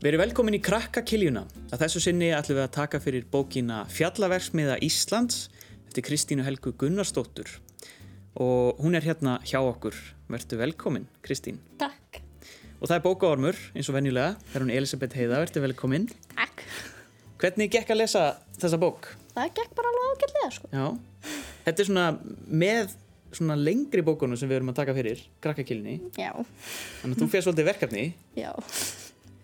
Erum 0.00 0.22
velkomin 0.22 0.54
í 0.56 0.62
Krakkakiljuna. 0.64 1.42
Að 1.74 1.82
þessu 1.82 2.00
sinni 2.00 2.30
ætlum 2.32 2.56
við 2.56 2.62
að 2.62 2.70
taka 2.72 2.98
fyrir 3.04 3.26
bókina 3.28 3.82
Fjallaversmiða 3.92 4.78
Íslands 4.80 5.50
eftir 5.90 6.06
Kristínu 6.06 6.46
Helgu 6.46 6.70
Gunnarsdóttur. 6.80 7.50
Og 8.40 8.80
hún 8.80 8.96
er 8.96 9.04
hérna 9.04 9.34
hjá 9.44 9.58
okkur. 9.60 9.92
Vertu 10.32 10.56
velkomin, 10.56 11.04
Kristín. 11.20 11.58
Takk. 11.82 12.22
Og 12.80 12.88
það 12.88 12.94
er 12.96 13.02
bókaormur, 13.04 13.60
eins 13.76 13.90
og 13.92 13.98
venjulega. 13.98 14.38
Það 14.46 14.56
er 14.56 14.64
hún 14.64 14.72
Elisabeth 14.78 15.20
Heiða, 15.20 15.42
vertu 15.42 15.60
velkomin. 15.66 16.08
Takk. 16.32 16.64
Hvernig 17.44 17.68
gekk 17.76 17.92
að 17.92 18.00
lesa 18.00 18.24
þessa 18.56 18.80
bók? 18.80 19.10
Það 19.34 19.52
gekk 19.60 19.76
bara 19.76 19.92
alveg 19.92 20.08
ágætlega 20.14 20.50
sko. 20.56 20.72
Já. 20.72 21.36
Þetta 21.66 21.84
er 21.84 21.90
svona 21.90 22.06
með 22.48 22.96
svona 23.36 23.58
lengri 23.60 24.00
bókunum 24.08 24.40
sem 24.40 24.48
við 24.48 24.62
erum 24.62 24.72
að 24.72 24.80
taka 24.80 24.96
fyrir, 24.96 25.20
Krakkakiljunni. 25.44 26.00
Já. 26.16 26.32
Þannig 27.04 27.20
að 27.20 27.20
þú 27.20 27.30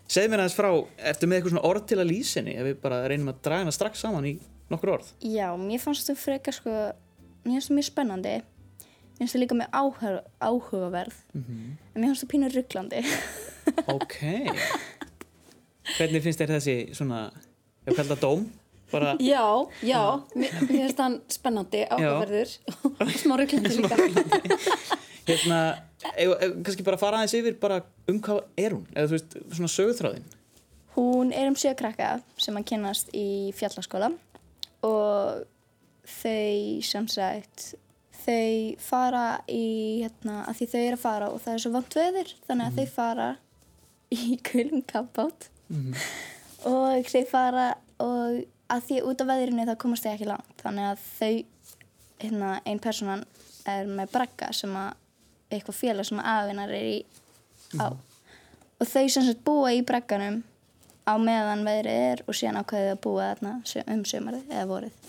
Segð 0.07 0.31
mér 0.31 0.43
aðeins 0.45 0.55
frá, 0.55 0.69
ertu 1.11 1.27
með 1.27 1.39
eitthvað 1.41 1.53
svona 1.57 1.67
orð 1.67 1.87
til 1.91 1.99
að 1.99 2.11
lýsa 2.13 2.39
henni 2.41 2.53
ef 2.61 2.67
við 2.69 2.77
bara 2.85 3.01
reynum 3.11 3.33
að 3.33 3.41
draga 3.47 3.65
hana 3.65 3.73
strax 3.75 4.05
saman 4.05 4.29
í 4.31 4.35
nokkur 4.71 4.93
orð? 4.99 5.09
Já, 5.27 5.49
mér 5.59 5.83
fannst 5.83 6.07
þú 6.11 6.15
frekar 6.21 6.55
sko, 6.55 6.75
mér 7.47 7.57
finnst 7.57 7.71
það 7.73 7.79
mjög 7.81 7.89
spennandi. 7.91 8.35
Mér 9.17 9.25
finnst 9.25 9.35
það 9.37 9.43
líka 9.43 9.59
mjög 9.59 9.75
áhuga, 9.81 10.13
áhugaverð. 10.47 11.19
En 11.35 11.99
mér 11.99 12.07
finnst 12.13 12.23
það 12.27 12.31
pínur 12.35 12.55
rugglandi. 12.55 13.03
Ok. 13.91 14.17
Hvernig 15.97 16.23
finnst 16.25 16.41
þér 16.43 16.53
þessi 16.57 16.77
svona, 16.99 17.25
ef 17.87 17.99
kallar 17.99 18.21
dóm? 18.23 18.47
Bara, 18.93 19.17
Já, 19.19 19.43
já, 19.83 19.99
mér 20.39 20.53
mér 20.61 20.69
finnst 20.71 21.01
hann 21.03 21.17
spennandi, 21.35 21.81
áhugaverður 21.91 22.53
og 23.03 23.11
smá 23.23 23.35
rugglandi 23.41 23.73
líka. 23.81 23.97
hérna, 25.27 25.59
kannski 26.15 26.87
bara 26.87 27.01
fara 27.01 27.21
aðeins 27.21 27.37
yfir 27.39 27.59
bara 27.61 27.81
um 28.11 28.21
hvað 28.23 28.45
er 28.61 28.77
hún? 28.77 28.87
Eða 28.95 29.11
þú 29.11 29.17
veist, 29.17 29.37
svona 29.57 29.73
sögutráðin? 29.73 30.29
Hún 30.97 31.33
er 31.37 31.51
um 31.51 31.57
sjö 31.59 31.75
krakka 31.77 32.17
sem 32.41 32.57
að 32.57 32.69
kynast 32.71 33.11
í 33.17 33.53
fjallaskóla 33.57 34.13
og 34.87 35.45
þau 36.07 36.83
sem 36.87 37.09
sagt 37.11 37.75
þau 38.27 38.77
fara 38.83 39.25
í 39.51 40.03
hérna 40.03 40.43
að 40.47 40.61
því 40.61 40.69
þau 40.73 40.81
eru 40.81 40.97
að 40.97 41.03
fara 41.03 41.31
og 41.33 41.43
það 41.45 41.55
er 41.55 41.63
svo 41.65 41.73
vant 41.75 41.99
veður 41.99 42.33
þannig 42.49 42.67
að 42.67 42.79
þau 42.79 42.95
fara 42.97 43.29
í 44.15 44.23
kulum 44.49 44.85
kappátt 44.87 45.49
og 46.67 47.11
þau 47.11 47.25
fara 47.31 47.67
og 48.03 48.45
að 48.73 48.87
því 48.89 49.01
út 49.07 49.23
af 49.23 49.31
veðrinu 49.31 49.67
þá 49.69 49.75
komast 49.83 50.07
þau 50.07 50.13
ekki 50.13 50.31
langt 50.31 50.63
þannig 50.63 50.89
að 50.91 51.05
þau 51.19 51.35
hérna 52.25 52.53
ein 52.67 52.81
personan 52.83 53.27
er 53.69 53.87
með 53.91 54.13
bragga 54.15 54.53
sem 54.57 54.73
að 54.79 54.95
eitthvað 55.53 55.79
félag 55.79 56.09
sem 56.09 56.21
aðvinnar 56.21 56.73
er 56.75 56.89
í 56.91 56.99
á. 57.79 57.95
Og 58.77 58.89
þau 58.91 59.07
sem 59.09 59.25
sagt 59.25 59.45
búa 59.47 59.73
í 59.75 59.83
bragganum 59.87 60.43
á 61.07 61.15
meðan 61.23 61.65
veðrið 61.67 62.03
er 62.11 62.23
og 62.27 62.37
síðan 62.37 62.61
ákveðið 62.63 62.93
að 62.93 63.01
búa 63.07 63.31
þarna 63.31 63.85
um 63.95 64.03
sömarið 64.11 64.51
eða 64.51 64.67
vorið. 64.71 65.01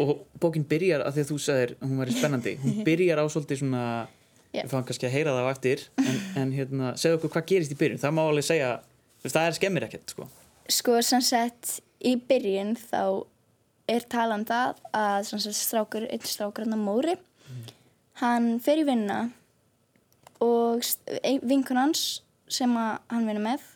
Og 0.00 0.12
bókin 0.40 0.66
byrjar, 0.68 1.02
að 1.02 1.16
því 1.16 1.24
að 1.24 1.30
þú 1.32 1.38
sagðir, 1.42 1.72
hún 1.82 1.98
væri 1.98 2.14
spennandi, 2.14 2.54
hún 2.62 2.82
byrjar 2.88 3.22
á 3.22 3.24
svolítið 3.32 3.62
svona, 3.64 3.84
við 4.54 4.70
fáum 4.70 4.86
kannski 4.86 5.08
að 5.08 5.16
heyra 5.16 5.34
það 5.34 5.48
á 5.48 5.52
eftir, 5.54 5.82
en, 6.04 6.20
en 6.42 6.52
hérna, 6.54 6.92
segðu 7.00 7.18
okkur 7.18 7.34
hvað 7.34 7.48
gerist 7.50 7.74
í 7.74 7.78
byrjun, 7.80 8.02
það 8.04 8.14
má 8.14 8.22
alveg 8.22 8.46
segja, 8.46 8.70
það 9.24 9.48
er 9.48 9.58
skemmir 9.58 9.88
ekkert, 9.88 10.14
sko. 10.14 10.28
sko 10.70 11.00
sem 11.08 11.24
sagt 11.26 11.80
í 12.06 12.14
byrjun 12.30 12.76
þá 12.78 13.02
er 13.90 14.06
talan 14.12 14.46
það 14.46 14.78
að 14.94 15.34
strákur, 15.58 16.06
einn 16.06 16.28
strákur 16.28 16.68
hann 16.68 16.84
Móri 16.84 17.16
hann 18.20 18.52
fer 18.62 18.80
í 18.80 18.86
vinna 18.88 19.20
og 20.44 20.84
vinkun 21.46 21.80
hans 21.80 22.22
sem 22.50 22.72
að 22.78 22.98
hann 23.12 23.28
vinna 23.28 23.44
með 23.44 23.66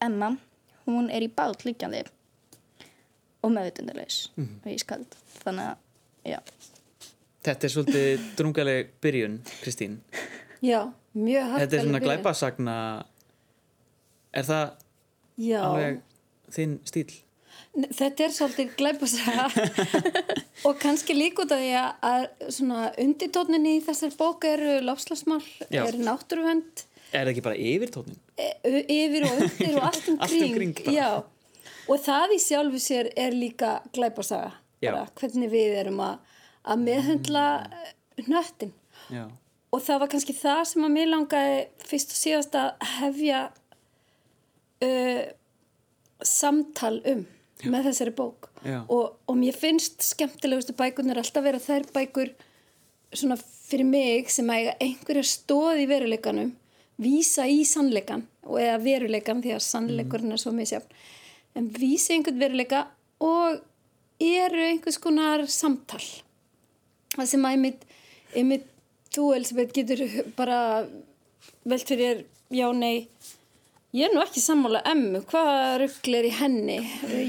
Emma, 0.00 0.32
hún 0.86 1.10
er 1.12 1.24
í 1.26 1.28
bát 1.32 1.64
líkjandi 1.66 2.04
og 3.44 3.52
meðutundarleis 3.54 4.26
og 4.36 4.68
ískald 4.72 5.16
þannig 5.40 5.72
að 5.72 6.32
já, 6.32 6.40
Þetta 7.40 7.66
er 7.66 7.72
svolítið 7.72 8.24
drungaleg 8.36 8.88
byrjun, 9.00 9.38
Kristín. 9.62 9.96
Já, 10.60 10.90
mjög 11.16 11.46
harkalega. 11.46 11.60
Þetta 11.62 11.76
er 11.78 11.86
svona 11.86 12.00
glæpasagna, 12.04 12.74
er 14.36 14.44
það 14.44 14.64
Já, 15.40 15.60
alveg 15.64 16.02
þinn 16.52 16.74
stíl? 16.84 17.14
Þetta 17.94 18.24
er 18.26 18.32
svolítið 18.34 18.70
glæpasaga 18.76 19.44
og 20.66 20.78
kannski 20.82 21.14
líka 21.14 21.44
út 21.44 21.52
af 21.54 21.60
því 21.62 21.72
að- 21.80 22.06
að 22.10 22.98
undirtónin 23.04 23.66
í 23.70 23.74
þessar 23.86 24.14
bók 24.18 24.44
eru 24.48 24.78
lofslagsmál, 24.84 25.42
eru 25.70 26.00
náttúruvend, 26.06 26.84
Er 27.12 27.24
það 27.26 27.30
ekki 27.32 27.42
bara 27.42 27.58
yfirtónin? 27.58 28.18
e- 28.38 28.84
yfir 28.86 29.24
og 29.26 29.38
undir 29.42 29.76
og 29.76 29.86
allt 29.88 30.08
um 30.08 30.18
um 30.20 30.26
kring. 30.28 30.74
kring 30.74 30.96
og 31.90 31.98
það 32.04 32.34
í 32.36 32.38
sjálfu 32.38 32.78
sér 32.78 33.08
er 33.16 33.32
líka 33.34 33.80
glæpasaga. 33.92 34.52
Já. 34.82 34.92
Bara, 34.92 35.08
hvernig 35.18 35.50
við 35.50 35.74
erum 35.80 35.98
að, 36.00 36.18
að 36.64 36.84
meðhundla 36.84 37.46
nöttin. 38.28 38.70
Já. 39.10 39.24
og 39.72 39.82
það 39.82 39.98
var 40.00 40.08
kannski 40.12 40.34
það 40.38 40.60
sem 40.66 40.84
að 40.86 40.92
mér 40.94 41.08
langaði 41.10 41.58
fyrst 41.86 42.10
og 42.14 42.18
síðast 42.20 42.54
að 42.58 42.70
hefja 43.00 43.40
uh, 44.86 45.24
samtal 46.22 47.00
um 47.06 47.26
með 47.64 47.90
þessari 47.90 48.14
bók. 48.16 48.48
Já. 48.64 48.82
og, 48.88 49.16
og 49.26 49.36
mér 49.40 49.56
finnst 49.56 50.02
skemmtilegustu 50.04 50.74
bækurnar 50.76 51.20
alltaf 51.20 51.44
vera 51.44 51.60
þær 51.62 51.86
bækur 51.94 52.32
svona 53.16 53.38
fyrir 53.40 53.88
mig 53.88 54.30
sem 54.32 54.48
að 54.52 54.74
einhverja 54.78 55.24
stóð 55.26 55.82
í 55.84 55.88
veruleikanum 55.90 56.52
vísa 57.00 57.46
í 57.48 57.62
sannleikan 57.64 58.26
og 58.44 58.60
eða 58.60 58.80
veruleikan 58.84 59.40
því 59.44 59.54
að 59.56 59.66
sannleikurinn 59.66 60.34
er 60.36 60.42
svo 60.42 60.52
misjafn 60.54 61.00
en 61.56 61.70
vísa 61.72 62.14
einhvern 62.14 62.40
veruleika 62.42 62.82
og 63.24 63.60
eru 64.20 64.66
einhvers 64.66 65.00
konar 65.00 65.46
samtal. 65.48 66.02
Það 67.16 67.30
sem 67.32 67.46
að 67.46 67.56
einmitt, 67.56 67.86
einmitt 68.36 68.68
þú 69.14 69.30
Elisabeth 69.38 69.74
getur 69.74 70.04
bara 70.36 70.60
velt 71.64 71.88
fyrir 71.88 72.24
já 72.52 72.68
nei 72.76 73.08
ég 73.96 74.06
er 74.06 74.12
nú 74.14 74.20
ekki 74.22 74.40
sammála 74.42 74.80
emmu 74.90 75.20
hvaða 75.30 75.78
ruggl 75.82 76.14
er 76.20 76.28
í 76.28 76.32
henni? 76.38 76.76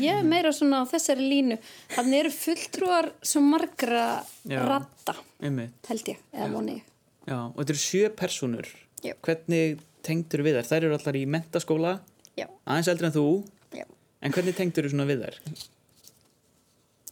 Ég 0.01 0.19
er 0.19 0.27
meira 0.27 0.51
svona 0.55 0.83
á 0.83 0.89
þessari 0.91 1.25
línu. 1.31 1.57
Þannig 1.95 2.19
eru 2.23 2.33
fulltrúar 2.35 3.09
svo 3.25 3.41
margra 3.45 4.05
ratta 4.49 5.15
held 5.41 6.11
ég, 6.13 6.19
eða 6.35 6.49
voni 6.53 6.77
ég. 6.79 6.87
Já, 7.29 7.37
og 7.47 7.57
þetta 7.59 7.73
eru 7.75 7.81
sjö 7.81 8.09
personur. 8.17 8.69
Já. 9.01 9.13
Hvernig 9.25 9.81
tengdur 10.05 10.43
við 10.45 10.59
þær? 10.59 10.69
Þær 10.71 10.85
eru 10.87 10.97
allar 10.97 11.17
í 11.17 11.25
mentaskóla, 11.29 11.91
já, 12.37 12.47
aðeins 12.65 12.89
eldri 12.93 13.09
en 13.09 13.15
þú, 13.15 13.25
já. 13.77 13.85
En 14.21 14.33
hvernig 14.35 14.57
tengdur 14.57 14.85
þú 14.85 14.93
svona 14.93 15.07
við 15.09 15.25
þær? 15.25 15.39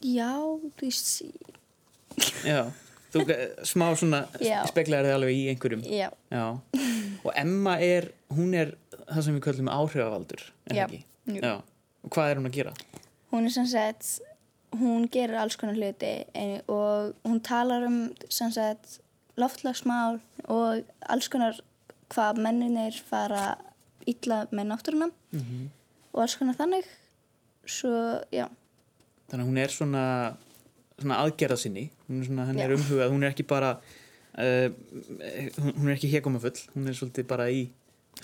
já, 0.05 0.31
þú 0.39 0.71
veist 0.81 1.23
Já, 2.47 2.61
þú 3.13 3.25
smá 3.67 3.87
svona 3.97 4.23
speklar 4.69 5.05
þig 5.07 5.13
alveg 5.15 5.35
í 5.37 5.43
einhverjum. 5.53 5.83
já, 5.85 6.09
Já, 6.31 6.45
og 7.23 7.31
Emma 7.35 7.77
er, 7.83 8.11
hún 8.33 8.53
er 8.57 8.73
það 9.09 9.25
sem 9.25 9.37
við 9.37 9.45
köllum 9.47 9.71
áhrifavaldur, 9.73 10.43
það 10.69 10.81
ekki? 10.85 11.03
Já, 11.39 11.53
og 12.05 12.13
hvað 12.15 12.31
er 12.31 12.41
hún 12.41 12.49
að 12.49 12.57
gera? 12.59 12.73
hún 13.29 13.45
er 13.45 13.53
sem 13.53 13.67
sagt 13.69 14.19
hún 14.79 15.07
gerir 15.11 15.37
alls 15.37 15.57
konar 15.57 15.77
hluti 15.77 16.25
en, 16.33 16.61
og 16.69 17.13
hún 17.25 17.41
talar 17.45 17.85
um 17.85 17.99
sem 18.29 18.51
sagt 18.53 18.99
loftlagsmál 19.39 20.19
og 20.47 20.85
alls 21.09 21.29
konar 21.29 21.59
hvað 22.09 22.41
menninir 22.41 22.97
fara 23.09 23.55
illa 24.09 24.43
með 24.49 24.71
náttúruna 24.71 25.09
og 26.13 26.21
alls 26.23 26.35
konar 26.39 26.57
þannig. 26.57 26.85
Svo, 27.69 27.91
já, 28.33 28.47
Þannig 29.29 29.43
að 29.43 29.49
hún 29.51 29.57
er 29.61 29.69
svona, 29.69 30.03
svona 30.97 31.19
aðgerða 31.21 31.57
sinni, 31.61 31.83
hún 32.07 32.23
er 32.23 32.25
svona, 32.25 32.45
er 32.49 32.73
umhugað, 32.73 33.11
hún 33.13 33.25
er 33.27 33.29
ekki 33.29 33.45
bara, 33.45 33.75
uh, 34.33 34.69
hún 35.77 35.85
er 35.85 35.93
ekki 35.93 36.09
hekomafull, 36.15 36.55
hún 36.73 36.89
er 36.89 36.97
svolítið 36.97 37.27
bara 37.29 37.45
í 37.53 37.67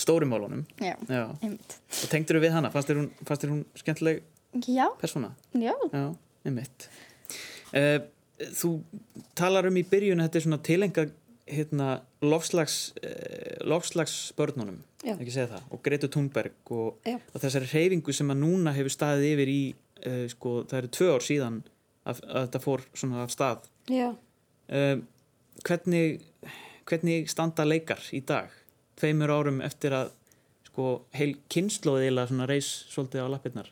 stórum 0.01 0.29
málunum. 0.33 0.65
já, 0.79 0.95
Já, 1.09 1.23
einmitt 1.41 1.75
og 2.03 2.09
tengdur 2.11 2.39
við 2.43 2.51
hana, 2.55 2.71
fannst 2.73 2.89
þér 2.91 2.99
hún, 3.01 3.11
hún 3.53 3.61
skemmtileg 3.79 4.23
persóna? 5.01 5.33
já, 5.53 5.73
Já, 5.91 6.15
einmitt. 6.45 6.89
Uh, 7.75 7.99
þú 8.55 8.71
talar 9.35 9.67
um 9.67 9.77
í 9.79 9.83
byrjun 9.87 10.19
að 10.19 10.27
þetta 10.29 10.37
er 10.41 10.45
svona 10.45 10.59
tilengað 10.63 11.13
hérna, 11.45 11.87
lofslags, 12.25 12.93
uh, 13.03 13.65
lofslagsbörnunum, 13.69 14.79
Já. 15.05 15.13
ekki 15.19 15.31
segja 15.33 15.51
það, 15.53 15.65
og 15.71 15.81
Gretu 15.85 16.07
Thunberg 16.09 16.71
og, 16.73 17.01
og 17.05 17.41
þessari 17.43 17.67
hreyfingu 17.69 18.13
sem 18.15 18.31
að 18.33 18.39
núna 18.41 18.73
hefur 18.73 18.93
staðið 18.95 19.27
yfir 19.35 19.51
í, 19.53 19.59
uh, 20.05 20.23
sko, 20.33 20.55
það 20.69 20.79
eru 20.81 20.91
tvö 20.97 21.09
ár 21.13 21.25
síðan 21.27 21.59
að, 22.05 22.21
að 22.25 22.47
þetta 22.47 22.63
fór 22.63 22.85
svona 22.97 23.23
af 23.25 23.33
stað. 23.35 23.67
já, 23.93 24.09
hvernig, 25.65 26.21
hvernig 26.89 27.29
standa 27.31 27.65
leikar 27.67 28.01
í 28.15 28.21
dag, 28.25 28.49
tveimur 28.99 29.33
árum 29.33 29.61
eftir 29.65 29.95
að 29.95 30.11
sko, 30.67 31.01
heil 31.15 31.33
kynnslóðilega 31.51 32.31
svona 32.31 32.49
reis 32.49 32.69
svolítið 32.91 33.27
á 33.27 33.33
lappirnar? 33.33 33.71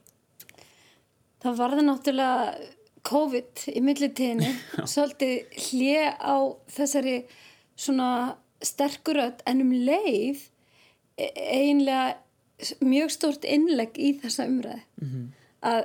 það 1.43 1.59
varði 1.59 1.85
náttúrulega 1.87 2.71
COVID 3.03 3.65
í 3.73 3.83
millitíðinni. 3.83 4.51
Svolítið 4.93 5.59
hlje 5.67 6.07
á 6.15 6.35
þessari 6.71 7.17
svona 7.75 8.09
sterkurödd 8.63 9.43
en 9.49 9.63
um 9.65 9.73
leið 9.75 10.45
e- 11.19 11.33
eiginlega 11.35 12.77
mjög 12.85 13.11
stort 13.11 13.47
innlegg 13.49 13.97
í 13.99 14.13
þessa 14.21 14.45
umræði 14.47 14.83
að, 15.67 15.81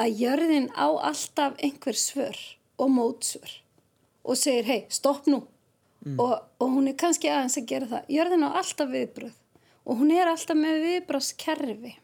að 0.00 0.20
jörðin 0.22 0.70
á 0.72 0.88
alltaf 1.10 1.58
einhver 1.60 1.98
svör 1.98 2.38
og 2.80 2.92
mótsvör 2.94 3.52
og 4.22 4.38
segir 4.38 4.64
hei, 4.70 4.80
stopp 4.88 5.26
nú 5.28 5.42
og, 6.18 6.34
og 6.58 6.68
hún 6.76 6.90
er 6.90 6.98
kannski 6.98 7.30
aðeins 7.30 7.58
að 7.60 7.68
gera 7.70 7.90
það. 7.90 8.12
Jörðin 8.16 8.46
á 8.46 8.50
alltaf 8.60 8.92
viðbröð 8.92 9.40
og 9.82 9.98
hún 9.98 10.12
er 10.14 10.30
alltaf 10.30 10.58
með 10.58 10.84
viðbröðskerfi 10.86 11.96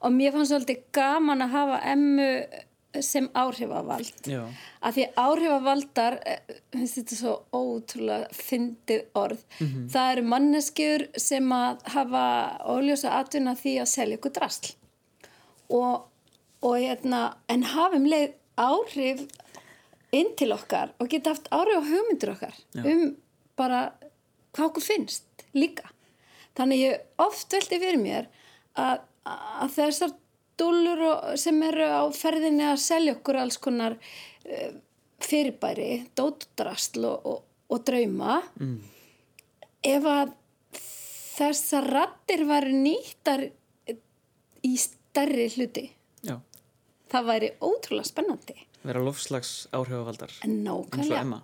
og 0.00 0.14
mér 0.14 0.32
fannst 0.34 0.52
svolítið 0.52 0.82
gaman 0.94 1.44
að 1.44 1.54
hafa 1.56 1.82
emmu 1.92 2.30
sem 3.04 3.26
áhrifavald. 3.36 4.12
Já. 4.24 4.46
að 4.80 4.96
því 4.96 5.04
áhrifavaldar 5.20 6.18
eh, 6.24 6.56
þetta 6.72 7.18
svo 7.18 7.34
ótrúlega 7.52 8.28
fyndið 8.32 9.02
orð. 9.18 9.42
Það 9.92 10.10
eru 10.12 10.26
manneskjur 10.32 11.06
sem 11.20 11.52
að 11.52 11.82
hafa 11.92 12.26
óljósa 12.64 13.16
atvinna 13.18 13.56
því 13.58 13.78
að 13.82 13.90
selja 13.92 14.20
ykkur 14.20 14.36
drasl. 14.38 14.72
Og, 15.68 16.06
og 16.62 16.76
hérna 16.78 17.22
en 17.52 17.66
hafum 17.66 18.06
leið 18.08 18.36
áhrif 18.56 19.26
inn 20.20 20.32
til 20.38 20.52
okkar 20.54 20.92
og 21.00 21.10
geta 21.12 21.34
haft 21.34 21.50
áhrif 21.54 21.80
á 21.80 21.88
hugmyndir 21.90 22.32
okkar 22.34 22.56
Já. 22.76 22.82
um 22.84 23.16
bara 23.58 23.80
hvað 24.56 24.70
okkur 24.70 24.86
finnst 24.86 25.44
líka 25.56 25.90
þannig 26.56 26.82
ég 26.86 27.24
oft 27.24 27.52
veldi 27.52 27.80
fyrir 27.82 28.00
mér 28.00 28.28
að, 28.80 29.04
að 29.26 29.74
þessar 29.76 30.14
dúllur 30.60 31.02
og- 31.10 31.36
sem 31.40 31.62
eru 31.66 31.84
á 31.84 32.02
ferðinni 32.16 32.64
að 32.70 32.80
selja 32.80 33.16
okkur 33.18 33.36
alls 33.42 33.58
konar 33.60 33.96
uh, 34.00 34.70
fyrirbæri, 35.20 36.06
dótdrasl 36.16 37.04
og, 37.08 37.26
og, 37.26 37.42
og 37.72 37.84
drauma 37.88 38.38
mm. 38.60 38.76
ef 39.84 40.08
að 40.12 40.34
þessar 41.36 41.88
rattir 41.92 42.44
var 42.48 42.64
nýttar 42.72 43.46
í 44.64 44.72
stærri 44.80 45.48
hluti 45.56 45.86
Já. 46.24 46.38
það 47.12 47.28
væri 47.30 47.50
ótrúlega 47.60 48.08
spennandi 48.08 48.56
Vera 48.86 49.02
lofslags 49.02 49.52
áhrifavaldar. 49.74 50.32
nákvæmlega. 50.46 51.40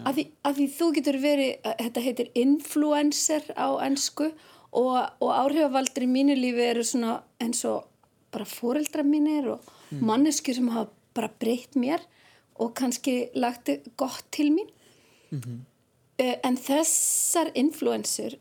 Að 0.00 0.14
því, 0.16 0.24
að 0.48 0.58
því 0.58 0.66
þú 0.78 0.88
getur 0.98 1.20
verið, 1.22 1.68
þetta 1.82 2.04
heitir 2.06 2.32
influencer 2.42 3.48
á 3.54 3.68
ennsku 3.86 4.30
og, 4.70 4.92
og 5.20 5.30
áhrifavaldur 5.30 6.06
í 6.06 6.10
mínu 6.10 6.38
lífi 6.38 6.66
eru 6.70 6.86
svona 6.86 7.20
eins 7.42 7.64
og 7.68 7.88
bara 8.30 8.46
fóreldra 8.46 9.04
mínir 9.06 9.48
og 9.56 9.72
mm. 9.90 10.04
manneskjur 10.06 10.60
sem 10.60 10.70
hafa 10.72 10.90
bara 11.16 11.32
breytt 11.42 11.74
mér 11.74 12.04
og 12.60 12.74
kannski 12.78 13.32
lagt 13.34 13.72
gott 13.98 14.24
til 14.34 14.52
mín. 14.54 14.70
Mm 15.30 15.42
en 16.20 16.56
þessar 16.60 17.50
influencer 17.58 18.36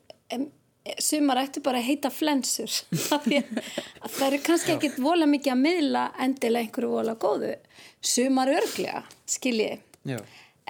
sumar 1.01 1.41
ættu 1.44 1.63
bara 1.65 1.81
að 1.81 1.89
heita 1.89 2.12
flensur. 2.13 2.71
Af 3.15 3.25
því 3.25 3.41
að, 3.41 3.63
að 4.03 4.13
það 4.15 4.27
eru 4.27 4.41
kannski 4.45 4.75
ekkit 4.75 5.00
vola 5.03 5.30
mikið 5.30 5.56
að 5.56 5.63
miðla 5.63 6.06
endilega 6.25 6.68
einhverju 6.68 6.94
vola 6.94 7.18
góðu. 7.19 7.56
Sumar 8.01 8.51
örglega, 8.53 9.03
skiljiði 9.30 9.80
Já. 10.07 10.21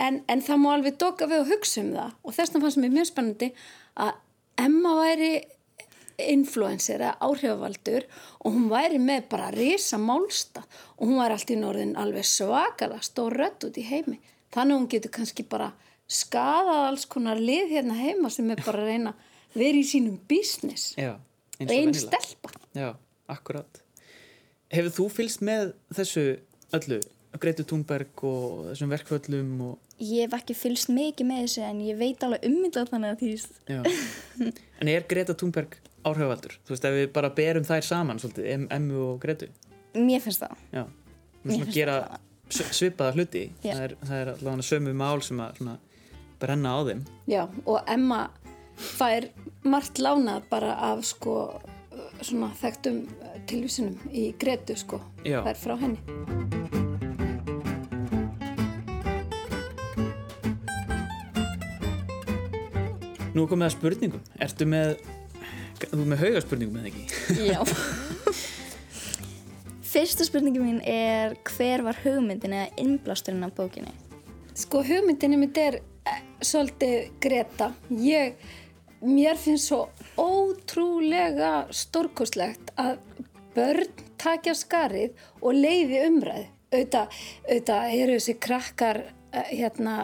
en, 0.01 0.23
en 0.27 0.41
það 0.45 0.61
má 0.63 0.71
alveg 0.73 0.97
doka 1.01 1.29
við 1.29 1.43
að 1.43 1.53
hugsa 1.53 1.83
um 1.83 1.93
það. 1.95 2.17
Og 2.23 2.35
þess 2.35 2.53
vegna 2.53 2.65
fannst 2.65 2.81
mér 2.81 2.97
mjög 2.97 3.09
spennandi 3.11 3.53
að 3.99 4.13
Emma 4.59 4.95
væri 4.97 5.33
influencer 6.19 6.99
eða 6.99 7.15
áhrifavaldur 7.23 8.07
og 8.43 8.55
hún 8.55 8.65
væri 8.71 8.99
með 8.99 9.29
bara 9.31 9.51
risa 9.55 9.99
málsta 10.01 10.65
og 10.97 11.05
hún 11.07 11.21
væri 11.21 11.37
allt 11.37 11.53
í 11.53 11.59
norðin 11.59 11.95
alveg 11.99 12.27
svakala 12.27 12.99
stór 13.05 13.37
rödd 13.39 13.69
út 13.69 13.79
í 13.79 13.85
heimi. 13.87 14.19
Þannig 14.51 14.73
að 14.73 14.79
hún 14.79 14.89
getur 14.91 15.13
kannski 15.15 15.45
bara 15.47 15.71
skadað 16.09 16.87
alls 16.89 17.05
konar 17.09 17.39
lið 17.39 17.75
hérna 17.75 17.97
heima 17.99 18.31
sem 18.33 18.49
er 18.51 18.61
bara 18.65 18.81
að 18.81 18.91
reyna 18.91 19.13
að 19.49 19.61
vera 19.63 19.81
í 19.81 19.85
sínum 19.87 20.17
business 20.29 20.93
Já. 20.97 21.15
Eins 21.59 21.69
og 21.69 21.75
einn 21.75 21.95
stelpa 21.97 22.53
Já, 22.77 22.93
akkurat. 23.27 23.81
Hefur 24.69 24.93
þú 24.93 25.07
fylgst 25.13 25.41
með 25.45 25.73
þessu 25.97 26.25
öllu? 26.77 26.99
Greitu 27.39 27.63
Túnberg 27.67 28.23
og 28.25 28.71
þessum 28.71 28.89
verkföllum 28.93 29.49
og... 29.67 29.75
Ég 30.01 30.25
hef 30.25 30.33
ekki 30.39 30.55
fylgst 30.57 30.89
mikið 30.93 31.27
með 31.29 31.43
þessu 31.43 31.65
en 31.67 31.81
ég 31.85 31.99
veit 31.99 32.23
alveg 32.25 32.45
ummyndað 32.47 32.89
þannig 32.93 33.13
að 33.13 33.21
því 33.21 34.49
en 34.79 34.89
er 34.89 35.05
Greta 35.09 35.35
Túnberg 35.37 35.75
áhrifavaldur? 36.07 36.55
Þú 36.65 36.73
veist, 36.73 36.87
ef 36.87 36.95
við 36.95 37.11
bara 37.13 37.29
berum 37.35 37.67
þær 37.67 37.85
saman 37.85 38.21
svolítið, 38.21 38.47
em, 38.53 38.65
Emmu 38.71 39.03
og 39.11 39.19
Gretu. 39.21 39.49
mér 39.93 40.23
finnst 40.23 40.41
það. 40.45 40.57
Já. 40.71 40.83
Við 40.85 41.43
Mér 41.43 41.53
svona 41.53 41.65
finnst 41.65 41.77
gera 41.77 41.97
svipaða 42.49 43.15
hluti. 43.17 43.43
Það 43.63 43.83
er, 43.83 43.95
það 44.03 44.21
er 44.21 44.31
allavega 44.33 44.67
sömu 44.69 44.93
mál 44.97 45.21
sem 45.25 45.43
að 45.43 45.59
svona 45.59 45.77
brenna 46.39 46.73
á 46.73 46.79
þeim. 46.87 47.03
Já, 47.29 47.43
og 47.65 47.79
Emma 47.87 48.21
fær 48.79 49.29
margt 49.67 49.99
lánað 49.99 50.47
bara 50.51 50.73
af 50.91 51.03
sko 51.07 51.35
svona 52.23 52.49
þekktum 52.59 53.03
tilvísunum 53.49 54.11
í 54.11 54.29
Gretu 54.39 54.75
sko, 54.79 55.01
Já. 55.25 55.41
fær 55.45 55.59
frá 55.59 55.75
henni. 55.79 55.99
Nú 63.29 63.45
er 63.45 63.51
komið 63.51 63.67
að 63.69 63.75
spurningum. 63.75 64.23
Ertu 64.41 64.65
með, 64.67 64.95
þú 65.85 66.05
með 66.09 66.23
hauga 66.25 66.41
spurningum 66.43 66.79
eða 66.81 66.89
ekki? 66.89 67.03
Já. 67.51 67.59
Fyrsta 69.89 70.25
spurningi 70.27 70.61
mín 70.61 70.81
er 70.85 71.33
hver 71.49 71.81
var 71.81 71.97
hugmyndin 72.03 72.53
eða 72.53 72.81
innblásturinn 72.81 73.45
af 73.47 73.55
bókinni? 73.57 73.89
Sko 74.57 74.83
hugmyndinni 74.85 75.39
mitt 75.41 75.57
er 75.57 75.79
eh, 75.79 76.19
svolítið 76.45 77.07
Greta. 77.23 77.71
Ég, 77.89 78.35
mér 79.01 79.37
finnst 79.39 79.69
svo 79.69 79.85
ótrúlega 80.19 81.67
stórkostlegt 81.75 82.73
að 82.79 82.97
börn 83.55 84.07
takja 84.19 84.55
skarið 84.57 85.15
og 85.41 85.55
leiði 85.55 86.03
umræð. 86.07 86.49
Auðvitað, 86.69 87.85
eru 87.97 88.17
þessi 88.19 88.35
krakkar 88.37 88.99
eh, 89.33 89.47
hérna, 89.57 89.95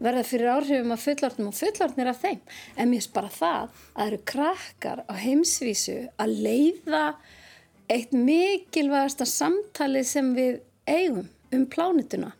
verða 0.00 0.22
fyrir 0.24 0.52
áhrifum 0.54 0.94
af 0.94 1.02
fullortnum 1.04 1.50
og 1.50 1.58
fullortnir 1.58 2.08
af 2.08 2.22
þeim. 2.22 2.38
En 2.76 2.88
mér 2.88 3.02
finnst 3.02 3.12
bara 3.16 3.32
það 3.34 3.58
að 3.58 3.82
það 3.82 4.06
eru 4.06 4.20
krakkar 4.32 5.02
á 5.04 5.14
heimsvísu 5.20 5.98
að 6.16 6.38
leiða 6.46 7.02
eitt 7.92 8.16
mikilvægasta 8.16 9.26
samtali 9.28 10.02
sem 10.08 10.32
við 10.38 10.62
eigum 10.88 11.28
um 11.52 11.66
plánituna. 11.68 12.32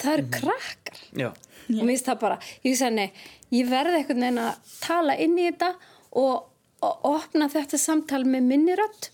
Það 0.00 0.12
eru 0.14 0.26
krakkar 0.38 1.04
Já. 1.12 1.28
og 1.28 1.82
mér 1.82 1.92
finnst 1.92 2.08
það 2.08 2.20
bara, 2.24 2.40
ég 2.64 2.80
sagði 2.80 3.02
nei 3.02 3.08
ég 3.52 3.68
verði 3.70 4.00
einhvern 4.00 4.24
veginn 4.24 4.42
að 4.44 4.72
tala 4.84 5.16
inn 5.20 5.36
í 5.38 5.48
þetta 5.48 5.74
og, 6.20 6.46
og 6.84 7.08
opna 7.10 7.50
þetta 7.52 7.80
samtal 7.80 8.24
með 8.28 8.48
minni 8.52 8.78
rödd 8.78 9.10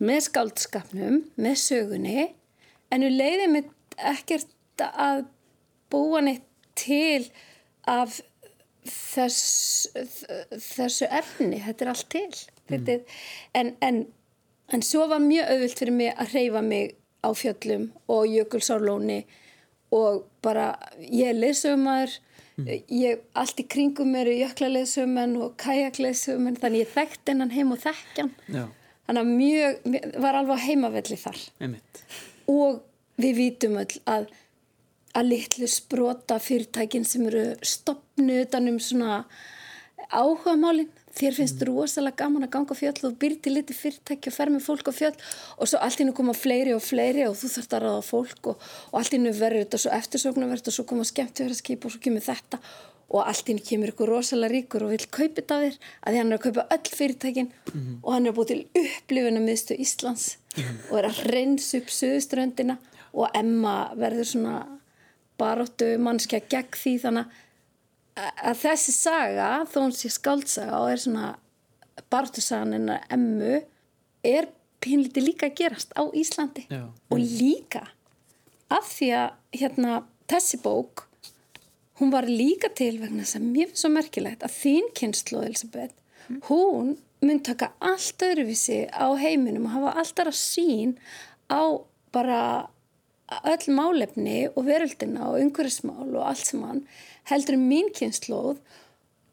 með 0.00 0.22
skáldskapnum, 0.30 1.20
með 1.36 1.58
sögunni 1.60 2.30
en 2.90 3.04
við 3.04 3.18
leiðum 3.20 3.58
ekkert 4.10 4.84
að 4.88 5.26
búa 5.92 6.22
neitt 6.24 6.46
til 6.78 7.26
af 7.90 8.20
þess, 8.86 9.90
þessu 10.56 11.08
efni, 11.10 11.60
þetta 11.60 11.84
er 11.84 11.92
allt 11.92 12.08
til 12.12 12.30
mm. 12.70 12.88
er, 12.88 13.20
en, 13.60 13.74
en, 13.84 14.00
en 14.72 14.86
svo 14.86 15.04
var 15.10 15.20
mjög 15.24 15.52
auðvilt 15.52 15.82
fyrir 15.82 15.96
mig 15.98 16.14
að 16.14 16.34
hreyfa 16.34 16.64
mig 16.64 16.96
á 17.20 17.28
fjöllum 17.36 17.90
og 18.08 18.24
jökulsárlóni 18.30 19.20
og 19.92 20.24
bara 20.40 20.72
ég 21.02 21.34
er 21.34 21.40
leysumar 21.40 22.12
ég, 22.68 23.22
allt 23.38 23.62
í 23.62 23.66
kringum 23.70 24.14
eru 24.18 24.34
jöklaleðsumenn 24.40 25.36
og 25.40 25.56
kajakleðsumenn 25.60 26.58
þannig 26.60 26.84
ég 26.84 26.92
þekkt 26.94 27.32
hennan 27.32 27.54
heim 27.54 27.72
og 27.74 27.82
þekkjan 27.84 28.30
Já. 28.50 28.66
þannig 29.06 29.22
að 29.22 29.32
mjög, 29.40 29.80
var 30.26 30.40
alveg 30.40 30.62
heimavelli 30.66 31.18
þar 31.20 31.40
Einmitt. 31.60 32.04
og 32.50 32.82
við 33.20 33.36
vítum 33.40 33.80
öll 33.80 34.00
að 34.10 34.30
að 35.16 35.26
litlu 35.32 35.66
sprota 35.70 36.38
fyrirtækin 36.42 37.06
sem 37.08 37.26
eru 37.26 37.44
stopnu 37.66 38.42
utanum 38.44 38.78
svona 38.82 39.24
áhugamálin 40.10 40.90
þér 41.16 41.36
finnst 41.38 41.62
rosalega 41.66 42.22
gaman 42.22 42.46
að 42.46 42.52
ganga 42.54 42.76
á 42.76 42.80
fjöll 42.80 43.08
og 43.08 43.16
byrja 43.20 43.40
til 43.44 43.54
liti 43.56 43.76
fyrirtæki 43.76 44.30
og 44.30 44.36
fer 44.36 44.52
með 44.52 44.66
fólk 44.66 44.90
á 44.90 44.94
fjöll 44.94 45.16
og 45.56 45.70
svo 45.70 45.80
allt 45.82 46.02
innu 46.02 46.14
koma 46.16 46.34
fleiri 46.36 46.74
og 46.76 46.84
fleiri 46.84 47.26
og 47.26 47.34
þú 47.40 47.50
þarfst 47.54 47.74
að 47.76 47.84
ráða 47.86 48.04
fólk 48.06 48.52
og, 48.52 48.68
og 48.92 49.00
allt 49.00 49.16
innu 49.18 49.32
verður 49.34 49.64
þetta 49.64 49.82
svo 49.82 49.96
eftirsóknarvert 49.98 50.70
og 50.70 50.76
svo 50.76 50.86
koma 50.86 51.06
skemmt 51.08 51.42
verið 51.42 51.56
að 51.56 51.62
skipa 51.64 51.88
og 51.88 51.94
svo 51.96 52.02
kemur 52.06 52.26
þetta 52.26 52.60
og 53.10 53.26
allt 53.26 53.50
innu 53.50 53.64
kemur 53.66 53.90
ykkur 53.90 54.12
rosalega 54.14 54.54
ríkur 54.54 54.86
og 54.86 54.94
vil 54.94 55.06
kaupa 55.10 55.40
þetta 55.40 55.60
þér 55.64 55.78
að 55.80 56.12
því 56.12 56.20
hann 56.20 56.30
er 56.30 56.38
að 56.38 56.44
kaupa 56.46 56.66
öll 56.76 56.96
fyrirtækin 57.00 57.50
og 58.04 58.12
hann 58.14 58.30
er 58.30 58.36
búið 58.36 58.52
til 58.52 58.84
upplifuna 58.84 59.42
miðstu 59.42 59.78
Íslands 59.82 60.28
og 60.90 61.00
er 61.00 61.10
að 61.10 61.22
reynsa 61.34 61.80
upp 61.80 61.90
söðuströndina 61.94 62.78
og 63.10 63.34
Emma 63.34 63.76
verður 63.98 64.30
svona 64.30 64.58
baróttu 65.40 65.96
mannskja 65.98 66.42
gegn 66.52 66.76
því 66.76 66.94
þannig 67.02 67.38
að- 68.16 68.40
að 68.50 68.56
þessi 68.64 68.92
saga, 68.96 69.50
þó 69.70 69.76
hún 69.84 69.92
sé 69.96 70.08
skáldsaga 70.10 70.80
og 70.80 70.90
er 70.90 70.96
svona 71.02 71.36
baróttusagan 72.10 72.72
hennar 72.76 73.04
Emmu 73.10 73.62
er 74.24 74.48
pínlítið 74.80 75.26
líka 75.28 75.46
að 75.50 75.56
gerast 75.60 75.92
á 75.96 76.02
Íslandi 76.16 76.66
Já. 76.70 76.88
og 77.10 77.18
líka 77.18 77.82
af 78.70 78.86
því 78.96 79.08
að 79.12 79.30
hérna 79.60 80.02
þessi 80.28 80.60
bók 80.62 81.06
hún 82.00 82.10
var 82.10 82.22
líka 82.24 82.70
til 82.74 82.98
vegna 82.98 83.22
þess 83.22 83.36
að 83.36 83.48
mér 83.52 83.66
finnst 83.68 83.82
svo 83.84 83.90
merkilegt 83.92 84.42
að 84.46 84.54
þín 84.62 84.86
kynslu 84.96 85.42
Elisabeth, 85.44 85.94
hún 86.48 86.96
mun 87.20 87.40
taka 87.44 87.72
allt 87.80 88.18
öðruvísi 88.24 88.88
á 88.88 89.12
heiminum 89.20 89.66
og 89.66 89.74
hafa 89.74 89.98
allt 90.00 90.22
aðra 90.22 90.32
sín 90.32 90.94
á 91.52 91.60
bara 92.12 92.68
öll 93.30 93.74
málefni 93.76 94.38
og 94.50 94.64
veröldina 94.66 95.28
og 95.30 95.40
umhverfismál 95.40 96.08
og 96.14 96.22
allt 96.26 96.46
sem 96.48 96.62
hann 96.66 96.82
heldur 97.30 97.58
um 97.58 97.68
mín 97.70 97.90
kynnslóð 97.96 98.58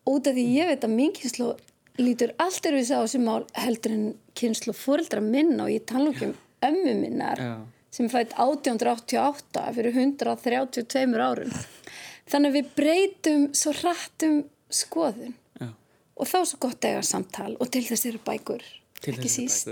út 0.08 0.30
af 0.30 0.38
því 0.38 0.46
ég 0.54 0.70
veit 0.72 0.86
að 0.86 0.96
mín 0.98 1.16
kynnslóð 1.18 1.64
lítur 1.98 2.34
allt 2.38 2.70
öðruvísi 2.70 2.94
á 2.94 3.02
þessi 3.02 3.24
mál 3.24 3.48
heldur 3.58 3.96
en 3.96 4.06
kynnslóð 4.38 4.78
fóreldra 4.78 5.24
minna 5.24 5.66
og 5.66 5.74
ég 5.74 5.88
tala 5.90 6.14
um 6.14 6.36
ömmu 6.68 6.94
minnar 7.02 7.42
Já. 7.42 7.56
sem 7.92 8.10
fætt 8.10 8.38
1888 8.38 9.66
fyrir 9.78 9.98
132 9.98 11.18
árum 11.22 11.54
þannig 12.30 12.50
að 12.50 12.58
við 12.60 12.74
breytum 12.78 13.48
svo 13.58 13.74
rættum 13.82 14.42
skoðun 14.70 15.34
Já. 15.58 15.72
og 16.16 16.30
þá 16.30 16.38
er 16.42 16.50
svo 16.52 16.62
gott 16.68 16.84
að 16.84 16.92
eiga 16.92 17.08
samtal 17.14 17.54
og 17.58 17.72
til 17.74 17.86
þess 17.88 18.10
eru 18.12 18.22
bækur 18.26 18.66
Til 19.02 19.14
ekki 19.14 19.30
síst. 19.30 19.70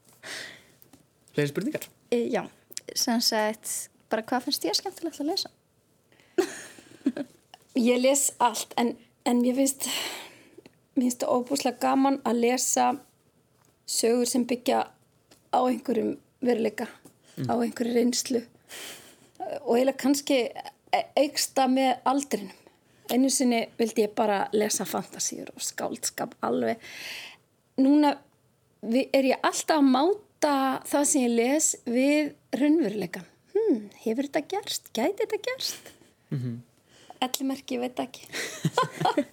Fleiri 1.34 1.50
spurningar? 1.50 1.86
E, 2.10 2.18
já, 2.30 2.44
sem 2.98 3.20
sagt, 3.24 3.90
bara 4.10 4.24
hvað 4.26 4.48
finnst 4.48 4.66
ég 4.66 4.76
skemmtilegt 4.78 5.20
að 5.22 5.30
lesa? 5.32 5.50
ég 7.90 8.00
les 8.00 8.30
allt 8.42 8.74
en, 8.80 8.94
en 9.28 9.44
ég 9.46 9.56
finnst 9.58 9.88
finnst 10.94 11.22
það 11.22 11.36
óbúslega 11.36 11.80
gaman 11.80 12.18
að 12.28 12.42
lesa 12.44 12.88
sögur 13.90 14.28
sem 14.28 14.44
byggja 14.48 14.82
á 15.50 15.60
einhverjum 15.60 16.16
veruleika 16.44 16.86
á 17.48 17.54
einhverju 17.56 17.94
reynslu. 17.94 18.42
Og 19.64 19.76
eiginlega 19.76 19.98
kannski 20.02 20.40
eiksta 21.16 21.66
með 21.70 21.94
aldrinum. 22.10 22.56
Einu 23.10 23.30
sinni 23.32 23.64
vildi 23.78 24.04
ég 24.04 24.12
bara 24.14 24.44
lesa 24.54 24.84
fantasíur 24.86 25.50
og 25.54 25.62
skáldskap 25.64 26.36
alveg. 26.46 26.78
Núna 27.82 28.12
er 28.82 29.30
ég 29.32 29.40
alltaf 29.42 29.80
að 29.80 29.88
máta 30.40 30.80
það 30.88 31.04
sem 31.04 31.22
ég 31.26 31.32
les 31.36 31.66
við 31.84 32.30
raunveruleikan 32.56 33.24
hmm, 33.52 33.80
hefur 34.04 34.24
þetta 34.28 34.40
gerst? 34.48 34.88
Gæti 34.96 35.26
þetta 35.26 35.38
gerst? 35.44 35.90
Ellimerki, 37.20 37.76
ég 37.76 37.82
veit 37.84 38.00
ekki 38.00 38.24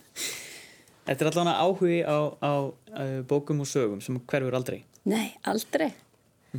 Þetta 1.07 1.23
er 1.23 1.29
allavega 1.29 1.61
áhugi 1.63 2.01
á, 2.03 2.17
á, 2.43 2.51
á 2.91 3.03
bókum 3.23 3.61
og 3.63 3.69
sögum 3.69 4.01
sem 4.03 4.17
hverfur 4.27 4.57
aldrei. 4.57 4.81
Nei, 5.07 5.31
aldrei 5.47 5.93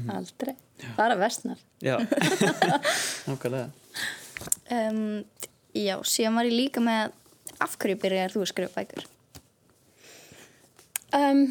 aldrei, 0.08 0.54
bara 0.96 1.16
versnar 1.18 1.58
Já, 1.82 1.98
nákvæmlega. 3.28 3.68
Um, 4.72 5.24
já, 5.76 5.98
síðan 6.08 6.38
var 6.40 6.48
ég 6.48 6.56
líka 6.56 6.80
með 6.80 7.12
af 7.60 7.76
hverju 7.76 8.00
byrjar 8.00 8.32
þú 8.32 8.46
að 8.46 8.50
skrifa 8.54 8.80
bækur? 8.80 9.04
um, 11.18 11.44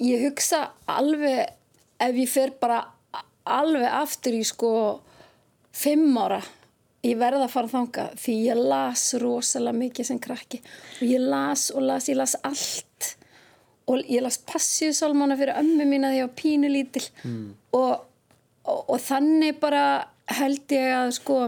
Ég 0.00 0.24
hugsa 0.28 0.70
alveg 0.88 1.57
ef 1.98 2.14
ég 2.14 2.30
fer 2.30 2.54
bara 2.60 2.82
alveg 3.48 3.88
aftur 3.88 4.36
í 4.36 4.44
sko 4.46 4.70
fimm 5.74 6.16
ára 6.20 6.40
ég 7.06 7.18
verða 7.18 7.46
að 7.46 7.54
fara 7.54 7.70
þanga 7.72 8.06
því 8.18 8.34
ég 8.48 8.60
las 8.72 9.04
rosalega 9.22 9.78
mikið 9.78 10.08
sem 10.10 10.20
krakki 10.22 10.60
og 10.98 11.04
ég 11.06 11.22
las 11.22 11.68
og 11.74 11.84
las, 11.86 12.08
ég 12.10 12.18
las 12.18 12.34
allt 12.42 13.14
og 13.88 14.02
ég 14.04 14.22
las 14.24 14.40
passíusálmana 14.48 15.38
fyrir 15.38 15.58
ömmu 15.60 15.86
mína 15.88 16.12
þegar 16.12 16.18
ég 16.18 16.28
var 16.28 16.38
pínu 16.42 16.72
lítil 16.72 17.04
mm. 17.22 17.44
og, 17.78 17.92
og, 18.68 18.80
og 18.82 18.98
þannig 19.00 19.60
bara 19.62 19.84
held 20.38 20.74
ég 20.74 20.90
að 20.96 21.12
sko 21.20 21.38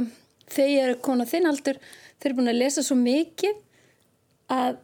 þegar 0.50 0.70
ég 0.70 0.86
er 0.86 1.02
kona 1.04 1.26
þinn 1.28 1.50
aldur 1.50 1.80
þeir 2.20 2.30
eru 2.30 2.38
búin 2.38 2.52
að 2.52 2.62
lesa 2.62 2.86
svo 2.86 2.96
mikið 3.00 3.58
að, 4.54 4.78